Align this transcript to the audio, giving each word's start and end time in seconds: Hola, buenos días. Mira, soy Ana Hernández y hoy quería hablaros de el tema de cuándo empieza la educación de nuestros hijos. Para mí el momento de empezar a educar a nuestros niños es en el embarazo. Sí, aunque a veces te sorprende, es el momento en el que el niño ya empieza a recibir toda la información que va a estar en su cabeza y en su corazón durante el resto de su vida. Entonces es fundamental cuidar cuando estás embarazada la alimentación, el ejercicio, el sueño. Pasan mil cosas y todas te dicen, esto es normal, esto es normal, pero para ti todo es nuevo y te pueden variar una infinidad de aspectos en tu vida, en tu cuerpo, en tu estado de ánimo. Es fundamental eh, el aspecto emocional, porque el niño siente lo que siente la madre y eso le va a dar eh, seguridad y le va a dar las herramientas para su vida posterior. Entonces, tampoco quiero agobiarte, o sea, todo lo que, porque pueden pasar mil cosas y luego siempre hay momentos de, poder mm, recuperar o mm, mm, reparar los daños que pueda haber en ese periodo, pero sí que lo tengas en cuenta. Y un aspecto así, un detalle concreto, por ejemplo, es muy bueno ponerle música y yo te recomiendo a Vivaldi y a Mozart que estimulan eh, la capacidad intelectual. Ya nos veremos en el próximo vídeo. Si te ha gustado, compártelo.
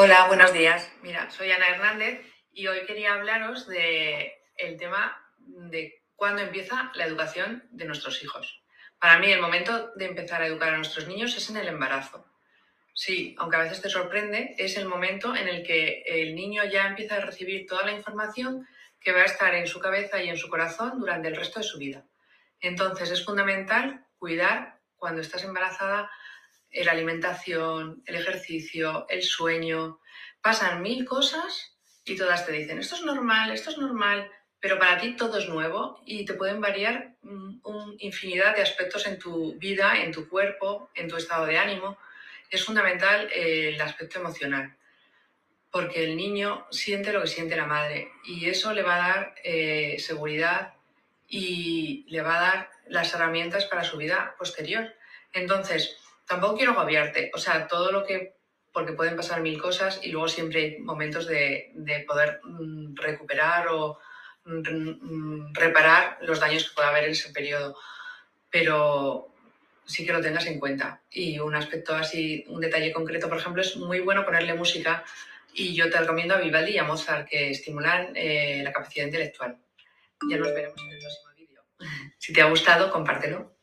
Hola, 0.00 0.28
buenos 0.28 0.52
días. 0.52 0.88
Mira, 1.02 1.28
soy 1.28 1.50
Ana 1.50 1.70
Hernández 1.70 2.20
y 2.52 2.68
hoy 2.68 2.86
quería 2.86 3.14
hablaros 3.14 3.66
de 3.66 4.32
el 4.56 4.76
tema 4.76 5.20
de 5.38 6.04
cuándo 6.14 6.40
empieza 6.40 6.92
la 6.94 7.04
educación 7.04 7.64
de 7.72 7.84
nuestros 7.84 8.22
hijos. 8.22 8.62
Para 9.00 9.18
mí 9.18 9.32
el 9.32 9.40
momento 9.40 9.90
de 9.96 10.04
empezar 10.04 10.40
a 10.40 10.46
educar 10.46 10.72
a 10.72 10.76
nuestros 10.76 11.08
niños 11.08 11.36
es 11.36 11.50
en 11.50 11.56
el 11.56 11.66
embarazo. 11.66 12.24
Sí, 12.94 13.34
aunque 13.40 13.56
a 13.56 13.62
veces 13.64 13.82
te 13.82 13.90
sorprende, 13.90 14.54
es 14.56 14.76
el 14.76 14.86
momento 14.86 15.34
en 15.34 15.48
el 15.48 15.64
que 15.64 16.04
el 16.06 16.36
niño 16.36 16.62
ya 16.66 16.86
empieza 16.86 17.16
a 17.16 17.26
recibir 17.26 17.66
toda 17.66 17.84
la 17.84 17.90
información 17.90 18.68
que 19.00 19.10
va 19.10 19.22
a 19.22 19.24
estar 19.24 19.52
en 19.56 19.66
su 19.66 19.80
cabeza 19.80 20.22
y 20.22 20.28
en 20.28 20.38
su 20.38 20.48
corazón 20.48 21.00
durante 21.00 21.26
el 21.26 21.34
resto 21.34 21.58
de 21.58 21.66
su 21.66 21.76
vida. 21.76 22.04
Entonces 22.60 23.10
es 23.10 23.24
fundamental 23.24 24.06
cuidar 24.16 24.78
cuando 24.94 25.22
estás 25.22 25.42
embarazada 25.42 26.08
la 26.72 26.92
alimentación, 26.92 28.02
el 28.06 28.16
ejercicio, 28.16 29.06
el 29.08 29.22
sueño. 29.22 30.00
Pasan 30.40 30.82
mil 30.82 31.04
cosas 31.04 31.76
y 32.04 32.16
todas 32.16 32.46
te 32.46 32.52
dicen, 32.52 32.78
esto 32.78 32.96
es 32.96 33.02
normal, 33.02 33.50
esto 33.50 33.70
es 33.70 33.78
normal, 33.78 34.30
pero 34.60 34.78
para 34.78 34.98
ti 34.98 35.14
todo 35.16 35.38
es 35.38 35.48
nuevo 35.48 36.02
y 36.04 36.24
te 36.24 36.34
pueden 36.34 36.60
variar 36.60 37.14
una 37.22 37.94
infinidad 37.98 38.56
de 38.56 38.62
aspectos 38.62 39.06
en 39.06 39.18
tu 39.18 39.54
vida, 39.58 40.02
en 40.02 40.12
tu 40.12 40.28
cuerpo, 40.28 40.90
en 40.94 41.08
tu 41.08 41.16
estado 41.16 41.46
de 41.46 41.58
ánimo. 41.58 41.98
Es 42.50 42.64
fundamental 42.64 43.28
eh, 43.32 43.70
el 43.74 43.80
aspecto 43.80 44.18
emocional, 44.18 44.76
porque 45.70 46.04
el 46.04 46.16
niño 46.16 46.66
siente 46.70 47.12
lo 47.12 47.20
que 47.20 47.28
siente 47.28 47.56
la 47.56 47.66
madre 47.66 48.10
y 48.24 48.48
eso 48.48 48.72
le 48.72 48.82
va 48.82 48.94
a 48.94 49.08
dar 49.08 49.34
eh, 49.44 49.96
seguridad 49.98 50.74
y 51.28 52.06
le 52.08 52.22
va 52.22 52.38
a 52.38 52.40
dar 52.40 52.70
las 52.88 53.12
herramientas 53.14 53.66
para 53.66 53.84
su 53.84 53.98
vida 53.98 54.34
posterior. 54.38 54.94
Entonces, 55.32 55.98
tampoco 56.28 56.56
quiero 56.56 56.72
agobiarte, 56.72 57.30
o 57.34 57.38
sea, 57.38 57.66
todo 57.66 57.90
lo 57.90 58.04
que, 58.04 58.36
porque 58.72 58.92
pueden 58.92 59.16
pasar 59.16 59.40
mil 59.40 59.60
cosas 59.60 60.00
y 60.02 60.10
luego 60.10 60.28
siempre 60.28 60.60
hay 60.60 60.78
momentos 60.78 61.26
de, 61.26 61.72
poder 62.06 62.40
mm, 62.44 62.94
recuperar 62.94 63.68
o 63.68 63.98
mm, 64.44 64.60
mm, 65.00 65.54
reparar 65.54 66.18
los 66.20 66.38
daños 66.38 66.68
que 66.68 66.74
pueda 66.74 66.90
haber 66.90 67.04
en 67.04 67.10
ese 67.10 67.32
periodo, 67.32 67.76
pero 68.50 69.32
sí 69.84 70.04
que 70.04 70.12
lo 70.12 70.20
tengas 70.20 70.46
en 70.46 70.60
cuenta. 70.60 71.00
Y 71.10 71.38
un 71.38 71.56
aspecto 71.56 71.96
así, 71.96 72.44
un 72.48 72.60
detalle 72.60 72.92
concreto, 72.92 73.28
por 73.28 73.38
ejemplo, 73.38 73.62
es 73.62 73.76
muy 73.76 74.00
bueno 74.00 74.24
ponerle 74.24 74.54
música 74.54 75.02
y 75.54 75.74
yo 75.74 75.90
te 75.90 75.98
recomiendo 75.98 76.34
a 76.34 76.40
Vivaldi 76.40 76.72
y 76.72 76.78
a 76.78 76.84
Mozart 76.84 77.26
que 77.26 77.50
estimulan 77.50 78.12
eh, 78.14 78.60
la 78.62 78.72
capacidad 78.72 79.06
intelectual. 79.06 79.56
Ya 80.28 80.36
nos 80.36 80.48
veremos 80.48 80.80
en 80.82 80.90
el 80.90 80.98
próximo 80.98 81.30
vídeo. 81.34 81.62
Si 82.18 82.32
te 82.32 82.42
ha 82.42 82.50
gustado, 82.50 82.90
compártelo. 82.90 83.57